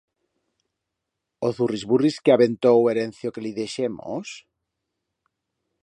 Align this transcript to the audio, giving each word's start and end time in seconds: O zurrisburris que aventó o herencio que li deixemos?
O 1.49 1.51
zurrisburris 1.59 2.17
que 2.23 2.33
aventó 2.35 2.71
o 2.79 2.87
herencio 2.91 3.33
que 3.35 3.43
li 3.45 3.53
deixemos? 3.61 4.27